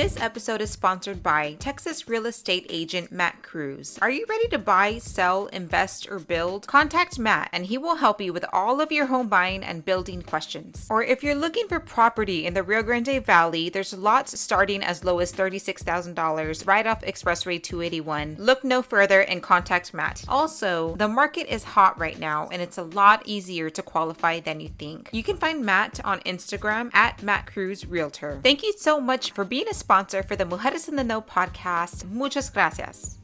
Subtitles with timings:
[0.00, 3.98] This episode is sponsored by Texas real estate agent Matt Cruz.
[4.00, 6.66] Are you ready to buy, sell, invest, or build?
[6.66, 10.22] Contact Matt and he will help you with all of your home buying and building
[10.22, 10.86] questions.
[10.88, 15.04] Or if you're looking for property in the Rio Grande Valley, there's lots starting as
[15.04, 18.36] low as $36,000 right off Expressway 281.
[18.38, 20.24] Look no further and contact Matt.
[20.28, 24.60] Also, the market is hot right now and it's a lot easier to qualify than
[24.60, 25.10] you think.
[25.12, 28.40] You can find Matt on Instagram at Matt Cruz Realtor.
[28.42, 32.08] Thank you so much for being a for the Mujeres in the Know podcast.
[32.08, 33.18] Muchas gracias.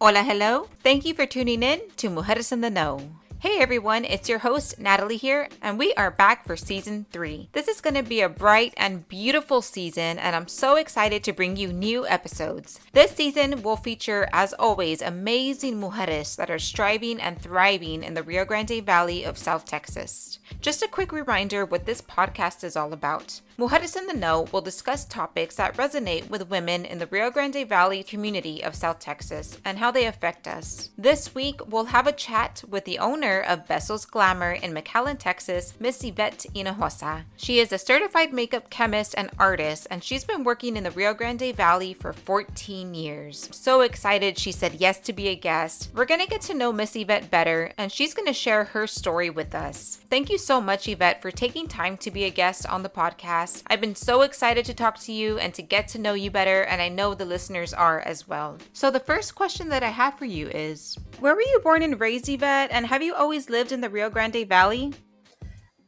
[0.00, 0.68] Hola, hello.
[0.84, 3.00] Thank you for tuning in to Mujeres in the Know.
[3.40, 7.48] Hey everyone, it's your host Natalie here, and we are back for season three.
[7.52, 11.32] This is going to be a bright and beautiful season, and I'm so excited to
[11.32, 12.78] bring you new episodes.
[12.92, 18.22] This season will feature, as always, amazing mujeres that are striving and thriving in the
[18.22, 20.38] Rio Grande Valley of South Texas.
[20.60, 23.40] Just a quick reminder what this podcast is all about.
[23.58, 27.66] Mujeres in the Know will discuss topics that resonate with women in the Rio Grande
[27.66, 30.90] Valley community of South Texas and how they affect us.
[30.98, 35.72] This week, we'll have a chat with the owner of Besos Glamour in McAllen, Texas,
[35.80, 37.24] Miss Yvette Hinojosa.
[37.38, 41.14] She is a certified makeup chemist and artist, and she's been working in the Rio
[41.14, 43.48] Grande Valley for 14 years.
[43.52, 45.90] So excited she said yes to be a guest.
[45.94, 48.86] We're going to get to know Miss Yvette better, and she's going to share her
[48.86, 50.00] story with us.
[50.10, 53.06] Thank you so much, Yvette, for taking time to be a guest on the podcast
[53.06, 53.62] podcast.
[53.68, 56.62] I've been so excited to talk to you and to get to know you better,
[56.62, 58.58] and I know the listeners are as well.
[58.72, 61.98] So, the first question that I have for you is Where were you born and
[62.00, 62.70] raised, Yvette?
[62.72, 64.92] And have you always lived in the Rio Grande Valley?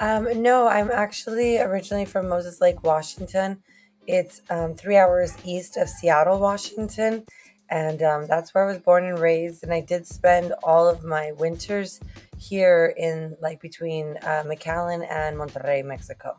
[0.01, 3.63] Um, no, I'm actually originally from Moses Lake, Washington.
[4.07, 7.25] It's um, three hours east of Seattle, Washington.
[7.71, 9.63] And um, that's where I was born and raised.
[9.63, 12.01] And I did spend all of my winters
[12.39, 16.37] here in like between uh, McAllen and Monterrey, Mexico.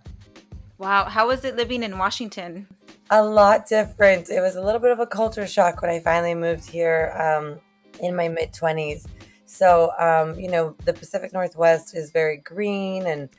[0.78, 1.06] Wow.
[1.06, 2.68] How was it living in Washington?
[3.10, 4.30] A lot different.
[4.30, 7.60] It was a little bit of a culture shock when I finally moved here um,
[8.02, 9.06] in my mid 20s.
[9.46, 13.30] So, um, you know, the Pacific Northwest is very green and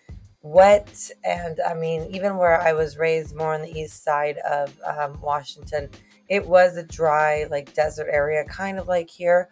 [0.43, 1.11] wet.
[1.25, 5.21] And I mean, even where I was raised more on the east side of um,
[5.21, 5.89] Washington,
[6.29, 9.49] it was a dry, like desert area, kind of like here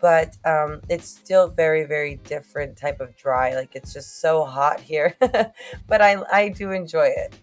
[0.00, 4.80] but um, it's still very very different type of dry like it's just so hot
[4.80, 5.14] here
[5.88, 7.34] but i i do enjoy it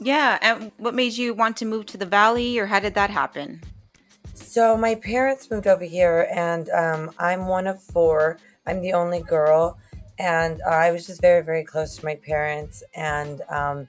[0.00, 3.10] yeah and what made you want to move to the valley or how did that
[3.10, 3.60] happen
[4.34, 9.22] so my parents moved over here and um, i'm one of four i'm the only
[9.22, 9.78] girl
[10.18, 13.88] and i was just very very close to my parents and um,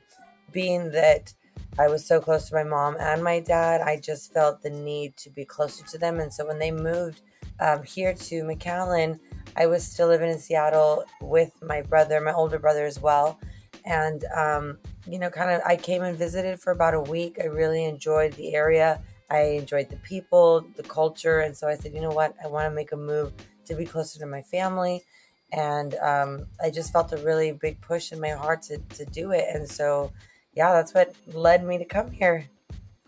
[0.51, 1.33] being that
[1.77, 3.81] I was so close to my mom and my dad.
[3.81, 6.21] I just felt the need to be closer to them.
[6.21, 7.21] And so when they moved
[7.59, 9.19] um, here to McAllen,
[9.55, 13.39] I was still living in Seattle with my brother, my older brother as well.
[13.85, 14.77] And, um,
[15.07, 17.38] you know, kind of, I came and visited for about a week.
[17.41, 19.01] I really enjoyed the area.
[19.29, 21.39] I enjoyed the people, the culture.
[21.39, 22.35] And so I said, you know what?
[22.44, 23.31] I want to make a move
[23.65, 25.03] to be closer to my family.
[25.51, 29.31] And um, I just felt a really big push in my heart to, to do
[29.31, 29.45] it.
[29.53, 30.11] And so,
[30.53, 32.45] yeah, that's what led me to come here.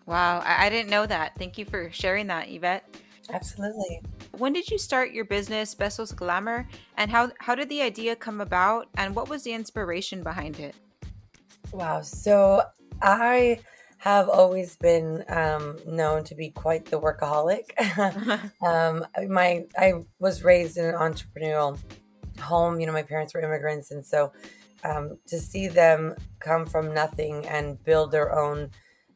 [0.05, 0.39] Wow.
[0.39, 1.35] I, I didn't know that.
[1.37, 2.87] Thank you for sharing that, Yvette.
[3.31, 4.01] Absolutely.
[4.37, 6.67] When did you start your business, Besos Glamour,
[6.97, 10.75] and how how did the idea come about, and what was the inspiration behind it?
[11.71, 12.01] Wow.
[12.01, 12.63] So
[13.01, 13.59] I
[13.97, 17.71] have always been um, known to be quite the workaholic.
[18.65, 21.77] um, my I was raised in an entrepreneurial
[22.39, 22.79] home.
[22.79, 24.31] You know, my parents were immigrants, and so
[24.83, 28.71] um, to see them come from nothing and build their own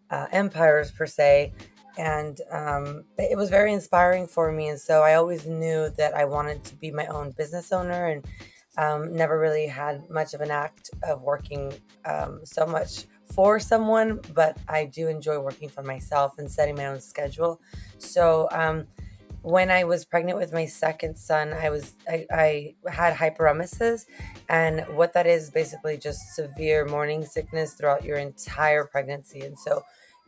[0.10, 1.54] uh, empires per se
[1.97, 4.69] and um, it was very inspiring for me.
[4.69, 8.25] And so I always knew that I wanted to be my own business owner, and
[8.78, 11.74] um, never really had much of an act of working
[12.06, 14.19] um, so much for someone.
[14.34, 17.59] But I do enjoy working for myself and setting my own schedule.
[17.97, 18.88] So um,
[19.44, 24.06] when I was pregnant with my second son, I was I, I had hyperemesis,
[24.50, 29.84] and what that is basically just severe morning sickness throughout your entire pregnancy, and so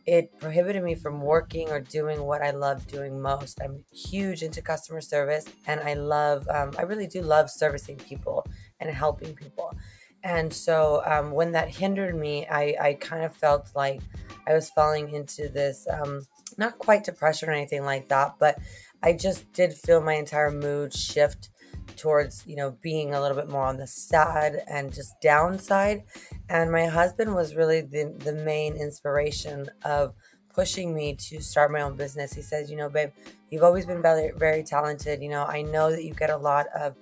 [0.06, 3.60] it prohibited me from working or doing what I love doing most.
[3.62, 8.44] I'm huge into customer service and I love, um, I really do love servicing people
[8.80, 9.74] and helping people.
[10.22, 14.00] And so um, when that hindered me, I, I kind of felt like
[14.46, 16.22] I was falling into this, um,
[16.58, 18.58] not quite depression or anything like that, but
[19.02, 21.50] I just did feel my entire mood shift
[21.96, 26.04] towards you know being a little bit more on the sad and just downside.
[26.48, 30.14] And my husband was really the, the main inspiration of
[30.54, 32.32] pushing me to start my own business.
[32.32, 33.10] He says you know babe
[33.50, 35.22] you've always been very very talented.
[35.22, 36.94] You know i know that you get a lot of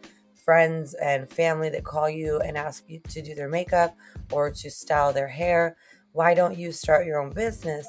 [0.44, 3.96] friends and family that call you and ask you to do their makeup
[4.30, 5.76] or to style their hair.
[6.12, 7.86] Why don't you start your own business?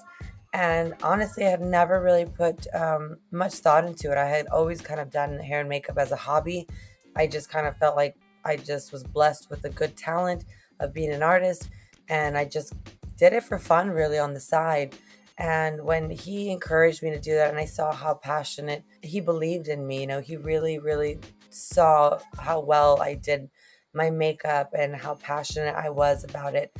[0.53, 4.17] And honestly, I had never really put um, much thought into it.
[4.17, 6.67] I had always kind of done hair and makeup as a hobby.
[7.15, 8.15] I just kind of felt like
[8.45, 10.45] I just was blessed with a good talent
[10.79, 11.69] of being an artist.
[12.09, 12.73] And I just
[13.17, 14.95] did it for fun, really, on the side.
[15.37, 19.67] And when he encouraged me to do that, and I saw how passionate he believed
[19.67, 21.19] in me, you know, he really, really
[21.49, 23.49] saw how well I did
[23.93, 26.71] my makeup and how passionate I was about it.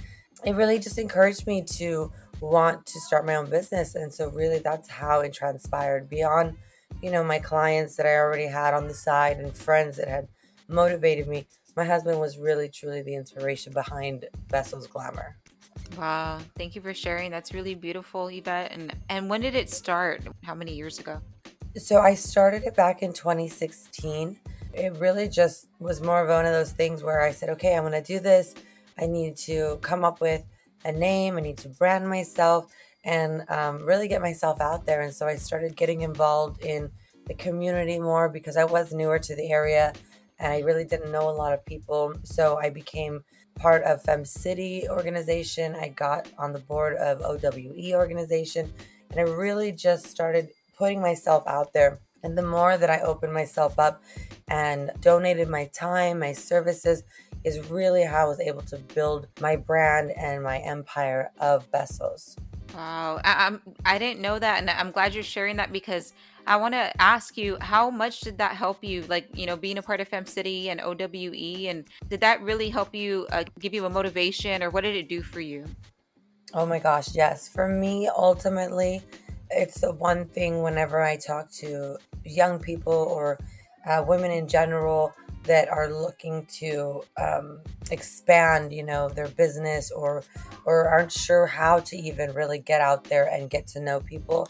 [0.45, 3.95] It really just encouraged me to want to start my own business.
[3.95, 6.57] And so, really, that's how it transpired beyond,
[7.03, 10.29] you know, my clients that I already had on the side and friends that had
[10.69, 11.45] motivated me.
[11.75, 15.35] My husband was really, truly the inspiration behind Besos Glamour.
[15.97, 17.29] Wow, thank you for sharing.
[17.29, 18.71] That's really beautiful, Yvette.
[18.71, 20.23] And and when did it start?
[20.43, 21.19] How many years ago?
[21.75, 24.39] So I started it back in 2016.
[24.73, 27.83] It really just was more of one of those things where I said, okay, I'm
[27.83, 28.55] going to do this.
[28.97, 30.43] I need to come up with
[30.85, 31.37] a name.
[31.37, 32.71] I need to brand myself
[33.03, 35.01] and um, really get myself out there.
[35.01, 36.89] And so I started getting involved in
[37.27, 39.93] the community more because I was newer to the area
[40.39, 42.13] and I really didn't know a lot of people.
[42.23, 43.23] So I became
[43.55, 45.75] part of Fem City organization.
[45.75, 48.71] I got on the board of OWE organization,
[49.11, 51.99] and I really just started putting myself out there.
[52.23, 54.01] And the more that I opened myself up
[54.47, 57.03] and donated my time, my services,
[57.43, 62.37] is really how I was able to build my brand and my empire of Besos.
[62.73, 66.13] Wow, I, I'm I didn't know that, and I'm glad you're sharing that because
[66.47, 69.77] I want to ask you how much did that help you, like you know, being
[69.77, 73.73] a part of Fem City and OWE, and did that really help you uh, give
[73.73, 75.65] you a motivation, or what did it do for you?
[76.53, 77.47] Oh my gosh, yes.
[77.47, 79.01] For me, ultimately,
[79.49, 83.39] it's the one thing whenever I talk to young people or
[83.85, 87.59] uh, women in general that are looking to um,
[87.91, 90.23] expand, you know, their business or
[90.65, 94.47] or aren't sure how to even really get out there and get to know people.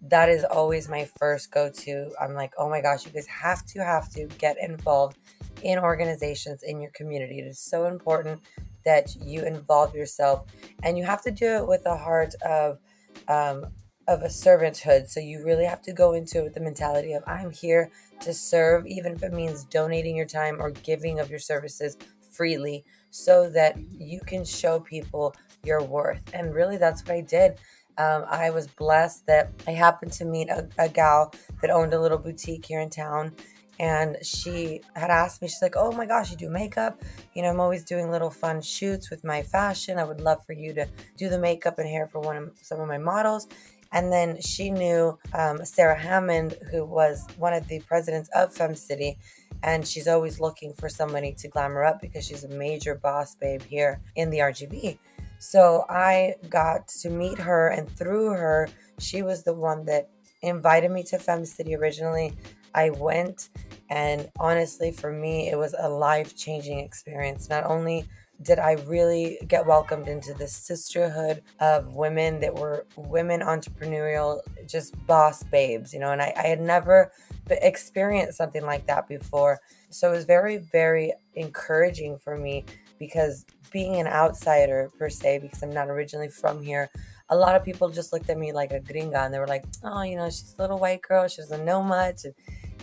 [0.00, 2.12] That is always my first go to.
[2.20, 5.18] I'm like, oh my gosh, you guys have to have to get involved
[5.62, 7.40] in organizations in your community.
[7.40, 8.40] It is so important
[8.84, 10.46] that you involve yourself,
[10.84, 12.78] and you have to do it with a heart of
[13.26, 13.66] um,
[14.06, 15.08] of a servanthood.
[15.08, 18.34] So you really have to go into it with the mentality of I'm here to
[18.34, 21.96] serve, even if it means donating your time or giving of your services
[22.30, 25.34] freely so that you can show people
[25.64, 26.22] your worth.
[26.32, 27.58] And really, that's what I did.
[27.96, 32.00] Um, I was blessed that I happened to meet a, a gal that owned a
[32.00, 33.34] little boutique here in town.
[33.80, 37.00] And she had asked me, she's like, Oh my gosh, you do makeup?
[37.34, 39.98] You know, I'm always doing little fun shoots with my fashion.
[39.98, 40.86] I would love for you to
[41.16, 43.46] do the makeup and hair for one of some of my models.
[43.92, 48.74] And then she knew um, Sarah Hammond, who was one of the presidents of Fem
[48.74, 49.18] City.
[49.62, 53.62] And she's always looking for somebody to glamour up because she's a major boss babe
[53.62, 54.98] here in the RGV.
[55.38, 58.68] So I got to meet her, and through her,
[58.98, 60.10] she was the one that
[60.42, 62.34] invited me to Fem City originally.
[62.74, 63.48] I went,
[63.88, 67.48] and honestly, for me, it was a life changing experience.
[67.48, 68.04] Not only
[68.42, 74.94] did I really get welcomed into this sisterhood of women that were women entrepreneurial, just
[75.06, 77.10] boss babes, you know, and I, I had never
[77.50, 79.60] experienced something like that before.
[79.90, 82.64] So it was very, very encouraging for me
[82.98, 86.90] because being an outsider per se, because I'm not originally from here,
[87.30, 89.64] a lot of people just looked at me like a gringa and they were like,
[89.84, 92.24] oh, you know, she's a little white girl, she doesn't know much.
[92.24, 92.34] And,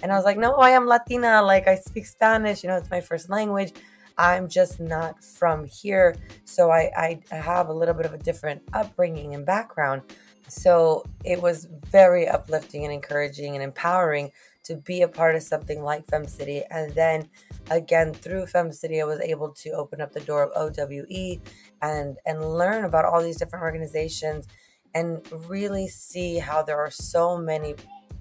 [0.03, 1.41] and I was like, no, I am Latina.
[1.41, 3.74] Like, I speak Spanish, you know, it's my first language.
[4.17, 6.15] I'm just not from here.
[6.45, 10.03] So I, I have a little bit of a different upbringing and background.
[10.48, 14.31] So it was very uplifting and encouraging and empowering
[14.63, 16.63] to be a part of something like Fem City.
[16.72, 17.29] And then
[17.69, 21.39] again, through Fem City, I was able to open up the door of OWE
[21.81, 24.48] and, and learn about all these different organizations
[24.93, 27.75] and really see how there are so many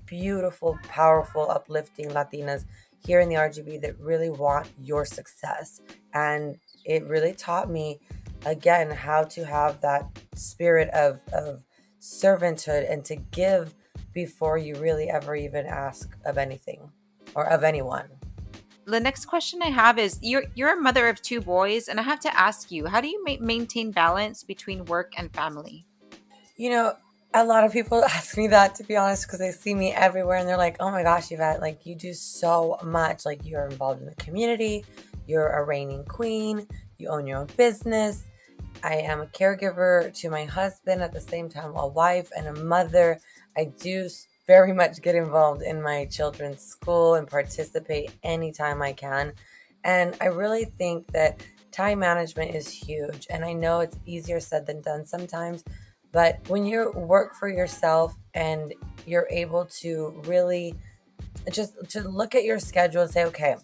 [0.07, 2.65] beautiful, powerful, uplifting Latinas
[3.07, 5.81] here in the RGV that really want your success.
[6.15, 8.01] And it really taught me,
[8.47, 11.63] again, how to have that spirit of, of
[12.01, 13.75] servanthood and to give
[14.13, 16.91] before you really ever even ask of anything
[17.35, 18.09] or of anyone.
[18.87, 22.03] The next question I have is you're you're a mother of two boys and I
[22.03, 25.87] have to ask you how do you ma- maintain balance between work and family?
[26.57, 26.95] You know,
[27.35, 30.39] a lot of people ask me that to be honest because they see me everywhere
[30.39, 33.27] and they're like oh my gosh yvette like you do so much.
[33.27, 34.85] Like you're involved in the community.
[35.27, 36.67] You're a reigning queen.
[36.99, 38.25] You own your own business.
[38.83, 42.63] I am a caregiver to my husband at the same time a wife and a
[42.63, 43.19] mother.
[43.57, 44.09] I do
[44.47, 49.33] very much get involved in my children's school and participate anytime i can.
[49.85, 53.27] And i really think that time management is huge.
[53.31, 55.65] And i know it's easier said than done sometimes
[56.15, 58.73] But when you work for yourself and
[59.05, 60.77] you're able to really
[61.51, 63.57] just to look at your schedule and say, okay,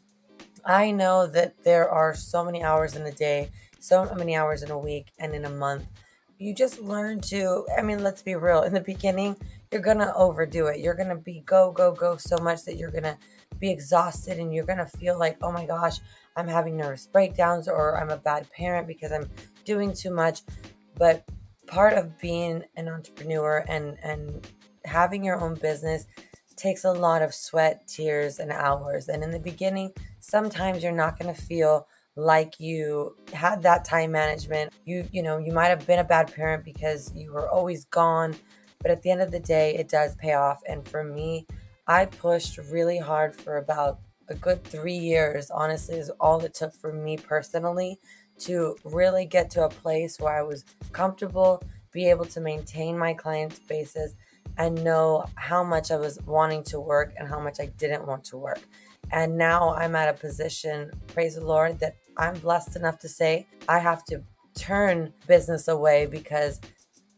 [0.65, 4.73] I know that there are so many hours in a day, so many hours in
[4.73, 5.87] a week and in a month.
[6.39, 8.63] You just learn to, I mean, let's be real.
[8.63, 9.37] In the beginning,
[9.71, 10.81] you're going to overdo it.
[10.81, 13.17] You're going to be go, go, go so much that you're going to
[13.61, 16.01] be exhausted and you're going to feel like, oh my gosh,
[16.35, 19.31] I'm having nervous breakdowns or I'm a bad parent because I'm
[19.65, 20.41] doing too much.
[20.97, 21.25] But
[21.71, 24.47] part of being an entrepreneur and, and
[24.85, 26.05] having your own business
[26.57, 29.09] takes a lot of sweat, tears, and hours.
[29.09, 31.87] And in the beginning, sometimes you're not going to feel
[32.17, 34.73] like you had that time management.
[34.85, 38.35] You, you know, you might have been a bad parent because you were always gone.
[38.83, 40.61] But at the end of the day, it does pay off.
[40.69, 41.47] And for me,
[41.87, 46.75] I pushed really hard for about a good three years, honestly, is all it took
[46.75, 47.99] for me personally
[48.41, 53.15] to really get to a place where I was comfortable, be able to maintain my
[53.15, 54.15] client bases,
[54.59, 58.25] and know how much I was wanting to work and how much I didn't want
[58.25, 58.61] to work.
[59.13, 63.47] And now I'm at a position, praise the Lord, that I'm blessed enough to say
[63.69, 64.23] I have to
[64.55, 66.61] turn business away because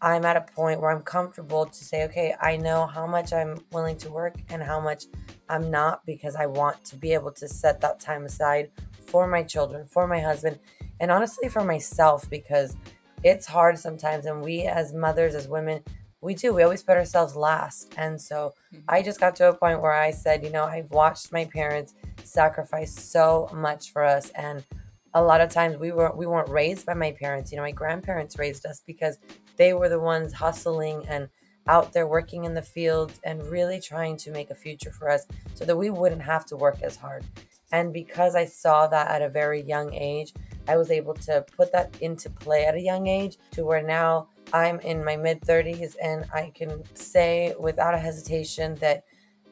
[0.01, 3.59] I'm at a point where I'm comfortable to say, okay, I know how much I'm
[3.73, 5.05] willing to work and how much
[5.49, 8.71] I'm not because I want to be able to set that time aside
[9.13, 10.59] for my children, for my husband,
[10.99, 12.75] and honestly for myself because
[13.23, 14.25] it's hard sometimes.
[14.25, 15.83] And we, as mothers, as women,
[16.23, 16.55] we do.
[16.55, 17.93] We always put ourselves last.
[17.99, 18.85] And so mm-hmm.
[18.89, 21.95] I just got to a point where I said, you know, I've watched my parents
[22.25, 24.31] sacrifice so much for us.
[24.31, 24.65] And
[25.13, 27.53] a lot of times we weren't we weren't raised by my parents.
[27.53, 29.19] You know, my grandparents raised us because
[29.59, 31.29] they were the ones hustling and
[31.69, 35.27] out there working in the fields and really trying to make a future for us
[35.55, 37.25] so that we wouldn't have to work as hard.
[37.73, 40.33] And because I saw that at a very young age,
[40.69, 44.29] I was able to put that into play at a young age to where now
[44.53, 49.05] I'm in my mid 30s and I can say without a hesitation that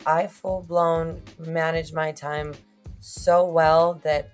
[0.06, 2.54] I full blown manage my time
[3.00, 4.30] so well that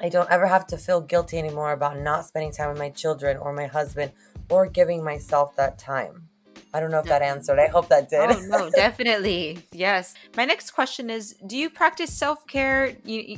[0.00, 3.36] I don't ever have to feel guilty anymore about not spending time with my children
[3.36, 4.12] or my husband
[4.50, 6.25] or giving myself that time.
[6.76, 7.58] I don't know if that answered.
[7.58, 8.20] I hope that did.
[8.30, 9.58] Oh, no, definitely.
[9.72, 10.14] Yes.
[10.36, 12.94] My next question is Do you practice self care?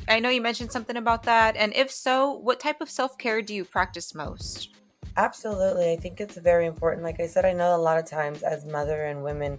[0.09, 1.55] I know you mentioned something about that.
[1.55, 4.71] And if so, what type of self care do you practice most?
[5.15, 5.93] Absolutely.
[5.93, 7.03] I think it's very important.
[7.03, 9.57] Like I said, I know a lot of times as mother and women,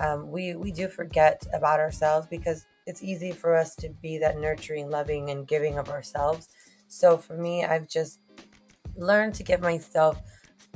[0.00, 4.40] um, we, we do forget about ourselves because it's easy for us to be that
[4.40, 6.48] nurturing, loving, and giving of ourselves.
[6.88, 8.18] So for me, I've just
[8.96, 10.20] learned to give myself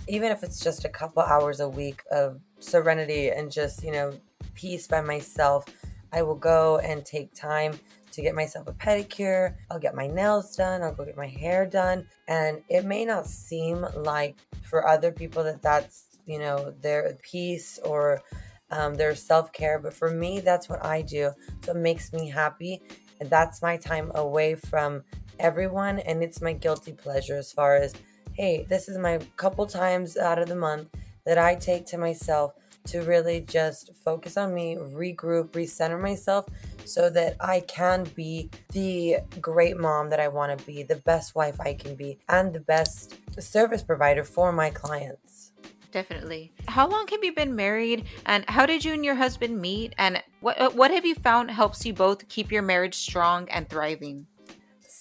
[0.09, 4.13] even if it's just a couple hours a week of serenity and just, you know,
[4.55, 5.67] peace by myself,
[6.13, 7.79] I will go and take time
[8.13, 9.55] to get myself a pedicure.
[9.71, 10.83] I'll get my nails done.
[10.83, 12.07] I'll go get my hair done.
[12.29, 17.81] And it may not seem like for other people that that's, you know, their peace
[17.85, 18.23] or
[18.71, 21.31] um, their self care, but for me, that's what I do.
[21.65, 22.83] So it makes me happy.
[23.21, 25.03] And that's my time away from
[25.39, 25.99] everyone.
[26.01, 27.95] And it's my guilty pleasure as far as
[28.35, 30.89] hey, this is my couple times out of the month
[31.25, 32.53] that I take to myself
[32.87, 36.47] to really just focus on me, regroup, recenter myself
[36.85, 41.35] so that I can be the great mom that I want to be, the best
[41.35, 45.53] wife I can be, and the best service provider for my clients.
[45.93, 46.53] Definitely.
[46.67, 50.21] How long have you been married and how did you and your husband meet and
[50.41, 54.27] what what have you found helps you both keep your marriage strong and thriving?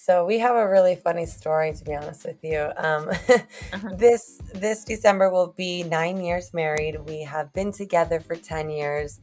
[0.04, 2.70] So we have a really funny story, to be honest with you.
[2.76, 3.38] Um, uh-huh.
[3.96, 7.00] This this December will be nine years married.
[7.08, 9.20] We have been together for ten years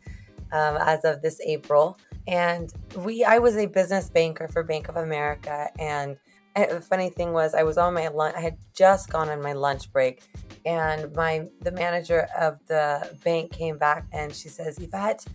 [0.51, 4.95] um, as of this April, and we I was a business banker for Bank of
[4.95, 6.17] America, and
[6.55, 8.35] the funny thing was I was on my lunch.
[8.35, 10.23] I had just gone on my lunch break,
[10.65, 15.25] and my the manager of the bank came back and she says, Yvette,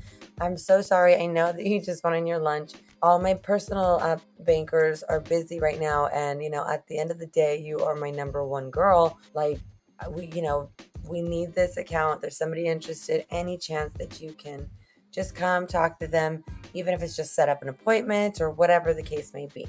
[0.41, 1.15] I'm so sorry.
[1.15, 2.73] I know that you just went on your lunch
[3.03, 7.11] all my personal uh, bankers are busy right now and you know at the end
[7.11, 9.59] of the day you are my number one girl like
[10.01, 10.71] uh, we you know
[11.09, 14.69] we need this account there's somebody interested any chance that you can
[15.13, 16.43] just come talk to them
[16.75, 19.67] even if it's just set up an appointment or whatever the case may be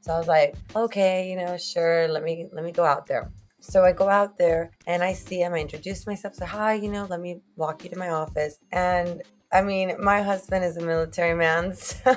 [0.00, 3.30] so i was like okay you know sure let me let me go out there
[3.66, 5.54] so I go out there and I see him.
[5.54, 8.58] I introduce myself, So hi, you know, let me walk you to my office.
[8.72, 9.22] And
[9.54, 11.74] I mean, my husband is a military man.
[11.84, 12.16] So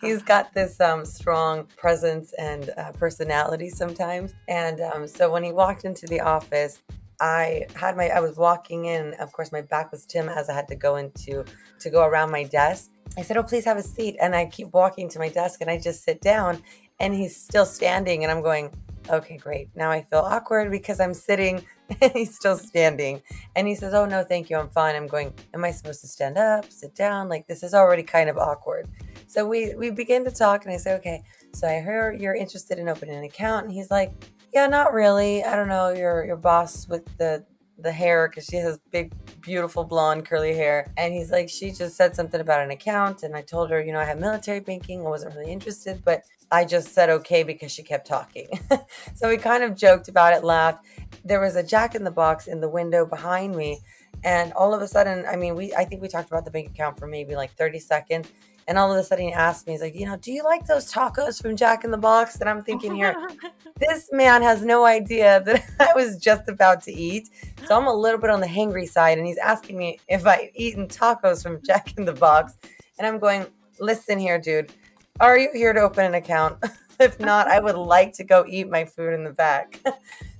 [0.00, 4.32] he's got this um, strong presence and uh, personality sometimes.
[4.46, 6.80] And um, so when he walked into the office,
[7.20, 9.14] I had my I was walking in.
[9.14, 11.44] Of course, my back was to him as I had to go into
[11.80, 12.90] to go around my desk.
[13.16, 15.68] I said, "Oh, please have a seat." And I keep walking to my desk, and
[15.68, 16.62] I just sit down,
[17.00, 18.70] and he's still standing, and I'm going,
[19.10, 19.68] okay, great.
[19.74, 21.64] Now I feel awkward because I'm sitting
[22.00, 23.22] and he's still standing.
[23.56, 24.56] And he says, oh, no, thank you.
[24.56, 24.94] I'm fine.
[24.94, 27.28] I'm going, am I supposed to stand up, sit down?
[27.28, 28.88] Like, this is already kind of awkward.
[29.26, 31.22] So we, we begin to talk and I say, okay,
[31.52, 33.66] so I hear you're interested in opening an account.
[33.66, 34.12] And he's like,
[34.52, 35.44] yeah, not really.
[35.44, 35.90] I don't know.
[35.90, 37.44] Your, your boss with the,
[37.78, 39.12] the hair because she has big,
[39.48, 40.92] beautiful blonde curly hair.
[40.98, 43.22] And he's like, she just said something about an account.
[43.22, 45.00] And I told her, you know, I have military banking.
[45.00, 48.48] I wasn't really interested, but I just said okay because she kept talking.
[49.14, 50.84] so we kind of joked about it, laughed.
[51.24, 53.80] There was a jack in the box in the window behind me.
[54.22, 56.68] And all of a sudden, I mean, we I think we talked about the bank
[56.68, 58.28] account for maybe like 30 seconds.
[58.68, 60.66] And all of a sudden he asked me, he's like, you know, do you like
[60.66, 62.38] those tacos from Jack in the Box?
[62.38, 63.16] And I'm thinking here,
[63.80, 67.30] this man has no idea that I was just about to eat.
[67.66, 69.16] So I'm a little bit on the hangry side.
[69.16, 72.58] And he's asking me if I've eaten tacos from Jack in the Box.
[72.98, 73.46] And I'm going,
[73.80, 74.70] listen here, dude.
[75.18, 76.62] Are you here to open an account?
[77.00, 79.80] if not, I would like to go eat my food in the back.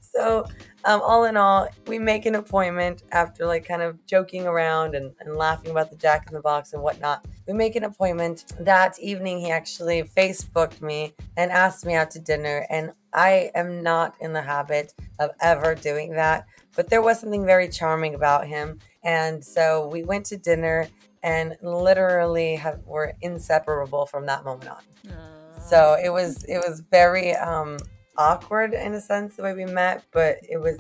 [0.01, 0.45] so
[0.85, 5.13] um, all in all, we make an appointment after like kind of joking around and,
[5.21, 7.25] and laughing about the Jack in the Box and whatnot.
[7.47, 8.53] We make an appointment.
[8.61, 12.67] That evening, he actually Facebooked me and asked me out to dinner.
[12.71, 16.47] And I am not in the habit of ever doing that.
[16.77, 18.79] But there was something very charming about him.
[19.03, 20.89] And so we went to dinner
[21.23, 25.13] and literally have, were inseparable from that moment on.
[25.13, 25.61] Uh.
[25.61, 27.79] So it was it was very um,
[28.19, 30.79] awkward in a sense the way we met, but it was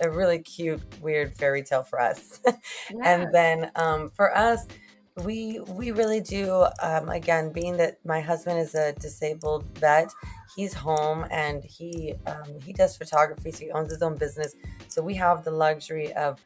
[0.00, 2.40] a really cute, weird fairy tale for us.
[2.46, 2.52] yeah.
[3.04, 4.66] And then um, for us,
[5.24, 6.66] we we really do.
[6.82, 10.10] Um, again, being that my husband is a disabled vet,
[10.56, 14.54] he's home and he um, he does photography, so he owns his own business.
[14.88, 16.40] So we have the luxury of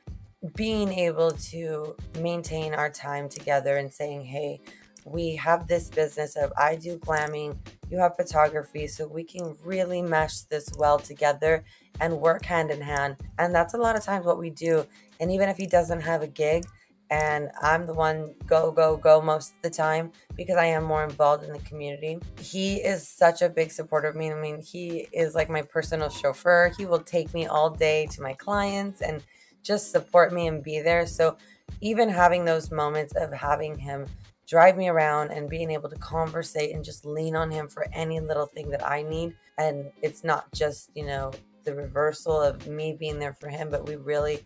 [0.56, 4.61] being able to maintain our time together and saying, hey,
[5.04, 7.56] we have this business of I do glamming,
[7.90, 11.64] you have photography, so we can really mesh this well together
[12.00, 13.16] and work hand in hand.
[13.38, 14.87] And that's a lot of times what we do.
[15.21, 16.65] And even if he doesn't have a gig,
[17.10, 21.04] and I'm the one go, go, go most of the time because I am more
[21.04, 22.19] involved in the community.
[22.41, 24.32] He is such a big supporter of me.
[24.32, 26.73] I mean, he is like my personal chauffeur.
[26.78, 29.23] He will take me all day to my clients and
[29.62, 31.06] just support me and be there.
[31.06, 31.36] So
[31.82, 34.06] even having those moments of having him
[34.52, 38.21] drive me around and being able to conversate and just lean on him for any
[38.21, 39.34] little thing that I need.
[39.56, 41.30] And it's not just, you know,
[41.65, 44.45] the reversal of me being there for him, but we really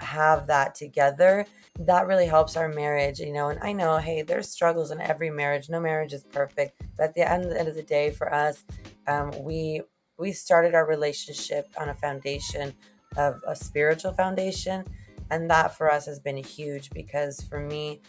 [0.00, 1.46] have that together.
[1.78, 3.48] That really helps our marriage, you know.
[3.48, 5.70] And I know, hey, there's struggles in every marriage.
[5.70, 6.82] No marriage is perfect.
[6.98, 8.62] But at the end, of the day, for us,
[9.06, 9.80] um, we
[10.18, 12.74] we started our relationship on a foundation
[13.16, 14.84] of a spiritual foundation.
[15.30, 18.02] And that for us has been huge because for me,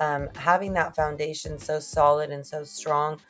[0.00, 3.20] um, having that foundation so solid and so strong,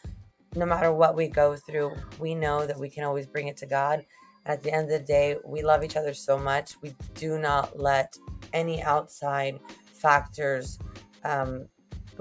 [0.54, 3.66] no matter what we go through, we know that we can always bring it to
[3.66, 4.04] God.
[4.46, 6.74] At the end of the day, we love each other so much.
[6.82, 8.16] We do not let
[8.52, 9.60] any outside
[9.92, 10.78] factors
[11.24, 11.68] um,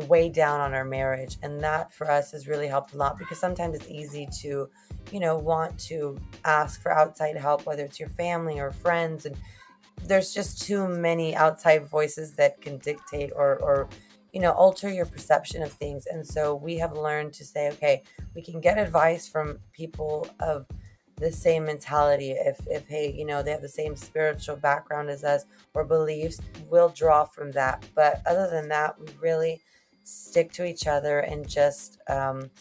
[0.07, 1.37] weigh down on our marriage.
[1.41, 4.69] And that for us has really helped a lot because sometimes it's easy to
[5.11, 9.25] you know, want to ask for outside help, whether it's your family or friends.
[9.25, 9.37] And
[10.03, 13.89] there's just too many outside voices that can dictate or, or,
[14.37, 16.05] you know, alter your perception of things.
[16.05, 18.03] And so we have learned to say, okay,
[18.35, 20.67] we can get advice from people of
[21.15, 22.33] the same mentality.
[22.33, 26.39] If, if, hey, you know, they have the same spiritual background as us or beliefs,
[26.69, 27.83] we'll draw from that.
[27.95, 29.59] But other than that, we really
[30.03, 32.51] stick to each other and just, um,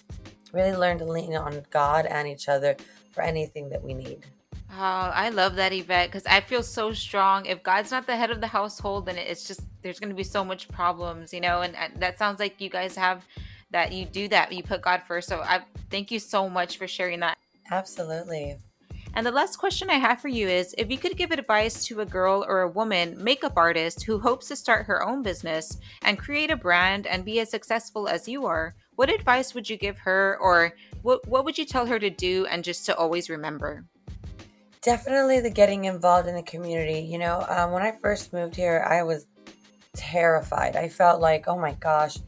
[0.55, 2.75] really learn to lean on God and each other
[3.13, 4.25] for anything that we need.
[4.71, 7.47] Oh, I love that, Yvette, because I feel so strong.
[7.47, 10.25] If God's not the head of the household, then it's just there's going to be
[10.25, 11.63] so much problems, you know.
[11.63, 13.25] And that sounds like you guys have
[13.71, 14.53] that you do that.
[14.53, 15.29] You put God first.
[15.29, 17.39] So I thank you so much for sharing that.
[17.71, 18.57] Absolutely.
[19.15, 22.03] And the last question I have for you is if you could give advice to
[22.03, 26.19] a girl or a woman makeup artist who hopes to start her own business and
[26.19, 29.97] create a brand and be as successful as you are, what advice would you give
[29.99, 33.87] her or what, what would you tell her to do and just to always remember?
[34.87, 37.01] Definitely the getting involved in the community.
[37.01, 39.27] You know, um, when I first moved here, I was
[39.97, 40.77] terrified.
[40.77, 42.19] I felt like, oh my gosh,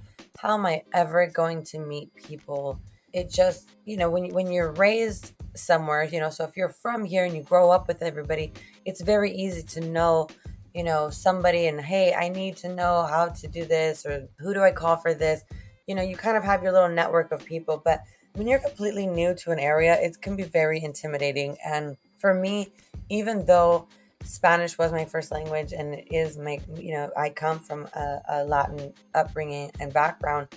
[0.41, 2.81] how am I ever going to meet people?
[3.13, 7.05] It just, you know, when, when you're raised somewhere, you know, so if you're from
[7.05, 8.53] here and you grow up with everybody,
[8.85, 10.27] it's very easy to know,
[10.75, 14.53] you know, somebody and, hey, I need to know how to do this or who
[14.53, 15.45] do I call for this?
[15.89, 17.81] you know, you kind of have your little network of people.
[17.83, 18.03] But
[18.35, 21.57] when you're completely new to an area, it can be very intimidating.
[21.65, 22.73] And for me,
[23.09, 23.89] even though
[24.25, 28.21] Spanish was my first language and it is my, you know, I come from a,
[28.29, 30.49] a Latin upbringing and background,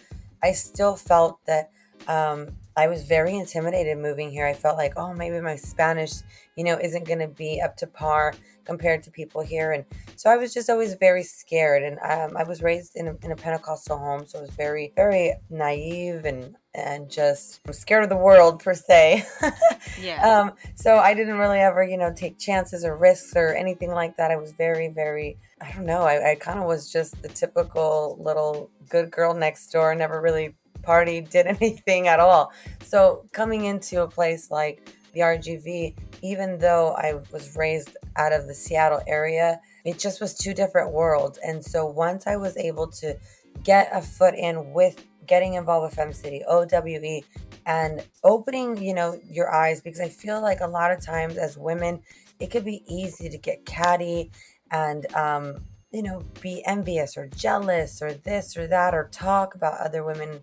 [0.43, 1.71] I still felt that
[2.07, 4.47] um, I was very intimidated moving here.
[4.47, 6.13] I felt like, oh, maybe my Spanish,
[6.55, 8.33] you know, isn't going to be up to par
[8.65, 9.71] compared to people here.
[9.71, 11.83] And so I was just always very scared.
[11.83, 14.93] And um, I was raised in a, in a Pentecostal home, so I was very,
[14.95, 19.25] very naive and and just I'm scared of the world per se.
[20.01, 20.27] yeah.
[20.27, 24.17] Um, so I didn't really ever, you know, take chances or risks or anything like
[24.17, 24.31] that.
[24.31, 26.01] I was very, very, I don't know.
[26.03, 29.93] I, I kind of was just the typical little good girl next door.
[29.95, 32.51] Never really party, did anything at all.
[32.83, 38.47] So coming into a place like the RGV, even though I was raised out of
[38.47, 41.37] the Seattle area, it just was two different worlds.
[41.39, 43.17] And so once I was able to
[43.63, 47.21] get a foot in with getting involved with Fem City, OWE,
[47.65, 51.57] and opening, you know, your eyes, because I feel like a lot of times as
[51.57, 52.01] women,
[52.39, 54.31] it could be easy to get catty
[54.71, 59.79] and um, you know, be envious or jealous or this or that or talk about
[59.79, 60.39] other women.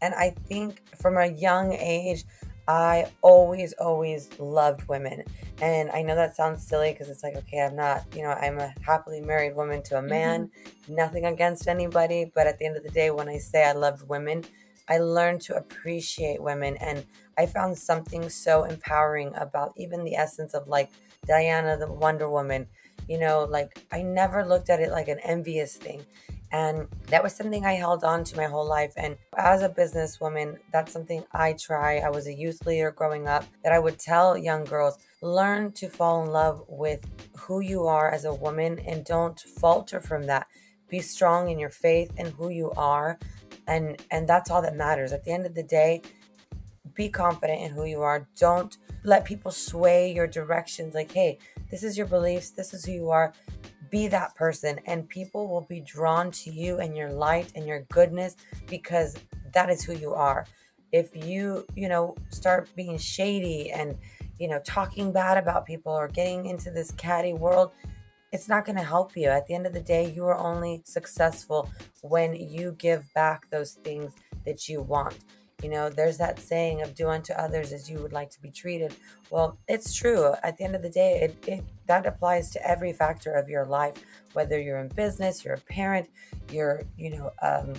[0.00, 2.24] And I think from a young age,
[2.68, 5.24] I always, always loved women.
[5.60, 8.58] And I know that sounds silly because it's like, okay, I'm not, you know, I'm
[8.58, 10.94] a happily married woman to a man, mm-hmm.
[10.94, 12.30] nothing against anybody.
[12.34, 14.44] But at the end of the day, when I say I loved women,
[14.88, 16.76] I learned to appreciate women.
[16.76, 17.04] And
[17.36, 20.90] I found something so empowering about even the essence of like
[21.26, 22.66] Diana, the Wonder Woman.
[23.08, 26.04] You know, like I never looked at it like an envious thing.
[26.52, 28.92] And that was something I held on to my whole life.
[28.96, 31.98] And as a businesswoman, that's something I try.
[31.98, 35.88] I was a youth leader growing up that I would tell young girls learn to
[35.88, 40.46] fall in love with who you are as a woman and don't falter from that.
[40.88, 43.18] Be strong in your faith and who you are.
[43.66, 45.12] And and that's all that matters.
[45.12, 46.02] At the end of the day,
[46.94, 48.28] be confident in who you are.
[48.36, 51.38] Don't let people sway your directions like, "Hey,
[51.70, 53.32] this is your beliefs, this is who you are."
[53.92, 57.82] Be that person and people will be drawn to you and your light and your
[57.92, 59.14] goodness because
[59.52, 60.46] that is who you are
[60.90, 63.96] if you you know start being shady and
[64.38, 67.70] you know talking bad about people or getting into this catty world
[68.32, 70.80] it's not going to help you at the end of the day you are only
[70.84, 74.14] successful when you give back those things
[74.46, 75.18] that you want
[75.62, 78.50] you know, there's that saying of do unto others as you would like to be
[78.50, 78.96] treated.
[79.30, 80.34] Well, it's true.
[80.42, 83.64] At the end of the day, it, it that applies to every factor of your
[83.66, 83.94] life,
[84.32, 86.08] whether you're in business, you're a parent,
[86.50, 87.74] you're, you know, um,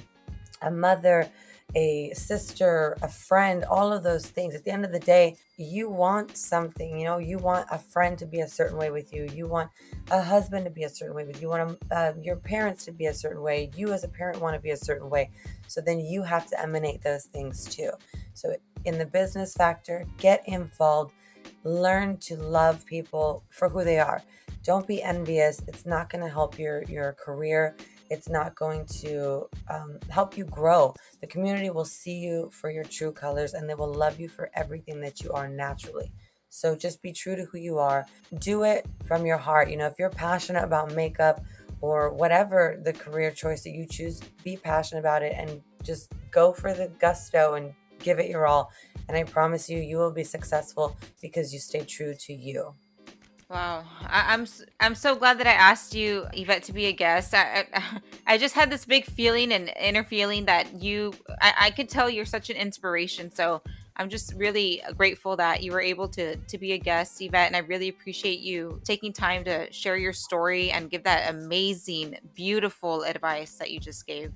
[0.61, 1.29] a mother,
[1.75, 4.53] a sister, a friend, all of those things.
[4.53, 8.17] At the end of the day, you want something, you know, you want a friend
[8.19, 9.27] to be a certain way with you.
[9.33, 9.71] You want
[10.11, 11.43] a husband to be a certain way with you.
[11.43, 13.71] You want uh, your parents to be a certain way.
[13.75, 15.31] You as a parent want to be a certain way.
[15.67, 17.91] So then you have to emanate those things too.
[18.33, 21.13] So in the business factor, get involved,
[21.63, 24.21] learn to love people for who they are.
[24.63, 25.61] Don't be envious.
[25.67, 27.75] It's not going to help your your career
[28.13, 30.93] it's not going to um, help you grow.
[31.21, 34.51] The community will see you for your true colors and they will love you for
[34.53, 36.11] everything that you are naturally.
[36.49, 38.05] So just be true to who you are.
[38.37, 39.71] Do it from your heart.
[39.71, 41.43] You know, if you're passionate about makeup
[41.81, 46.53] or whatever the career choice that you choose, be passionate about it and just go
[46.53, 48.71] for the gusto and give it your all.
[49.07, 52.73] And I promise you, you will be successful because you stay true to you.
[53.49, 54.47] Wow, I, am
[54.79, 57.35] I'm, so glad that I asked you, Yvette, to be a guest.
[57.35, 61.69] I I, I just had this big feeling and inner feeling that you, I, I
[61.69, 63.31] could tell you're such an inspiration.
[63.31, 63.61] So
[63.95, 67.55] I'm just really grateful that you were able to to be a guest, Yvette, and
[67.55, 73.03] I really appreciate you taking time to share your story and give that amazing, beautiful
[73.03, 74.31] advice that you just gave.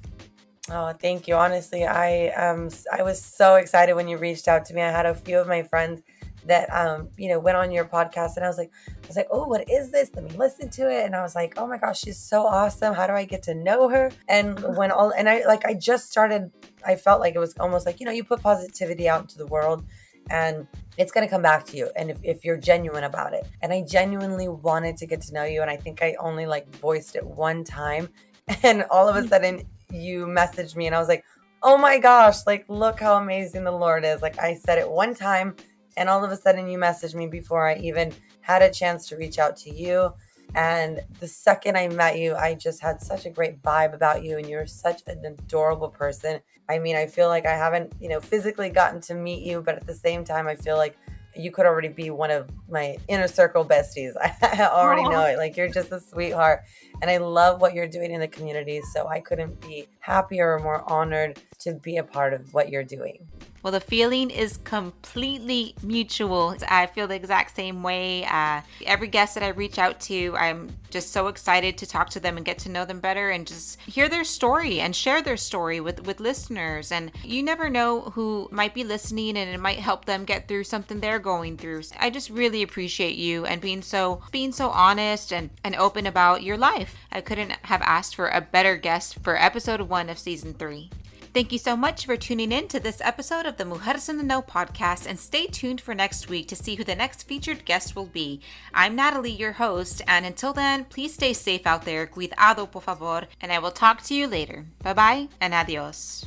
[0.69, 1.35] Oh, thank you.
[1.35, 4.81] Honestly, I um I was so excited when you reached out to me.
[4.81, 6.01] I had a few of my friends
[6.45, 9.27] that um you know went on your podcast and I was like I was like
[9.31, 10.11] oh what is this?
[10.13, 11.05] Let me listen to it.
[11.05, 12.93] And I was like oh my gosh she's so awesome.
[12.93, 14.11] How do I get to know her?
[14.27, 16.51] And when all and I like I just started
[16.85, 19.47] I felt like it was almost like you know you put positivity out into the
[19.47, 19.85] world
[20.29, 23.47] and it's going to come back to you and if, if you're genuine about it.
[23.61, 26.67] And i genuinely wanted to get to know you and i think i only like
[26.75, 28.09] voiced it one time
[28.63, 31.23] and all of a sudden you messaged me and i was like
[31.63, 35.15] oh my gosh like look how amazing the lord is like i said it one
[35.15, 35.55] time
[35.97, 39.17] and all of a sudden you messaged me before I even had a chance to
[39.17, 40.13] reach out to you.
[40.55, 44.37] And the second I met you, I just had such a great vibe about you,
[44.37, 46.39] and you're such an adorable person.
[46.69, 49.75] I mean, I feel like I haven't, you know, physically gotten to meet you, but
[49.75, 50.97] at the same time, I feel like
[51.35, 54.13] you could already be one of my inner circle besties.
[54.21, 55.11] I already Aww.
[55.11, 55.37] know it.
[55.37, 56.63] Like, you're just a sweetheart.
[57.01, 58.81] And I love what you're doing in the community.
[58.93, 62.83] So I couldn't be happier or more honored to be a part of what you're
[62.83, 63.27] doing.
[63.63, 66.55] Well, the feeling is completely mutual.
[66.69, 68.23] I feel the exact same way.
[68.23, 72.21] Uh, every guest that I reach out to, I'm just so excited to talk to
[72.21, 75.35] them and get to know them better and just hear their story and share their
[75.35, 76.93] story with, with listeners.
[76.93, 80.63] And you never know who might be listening and it might help them get through
[80.63, 81.81] something they're going through.
[81.99, 86.41] I just really appreciate you and being so being so honest and, and open about
[86.41, 86.97] your life.
[87.11, 90.89] I couldn't have asked for a better guest for episode one of season three.
[91.33, 94.23] Thank you so much for tuning in to this episode of the Mujeres in the
[94.23, 97.95] Know podcast and stay tuned for next week to see who the next featured guest
[97.95, 98.41] will be.
[98.73, 102.07] I'm Natalie, your host, and until then, please stay safe out there.
[102.07, 104.65] Cuidado, por favor, and I will talk to you later.
[104.81, 106.25] Bye bye and adios.